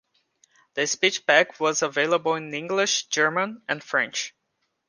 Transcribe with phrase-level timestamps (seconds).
[0.73, 4.33] The speech pack was available in English, German and French.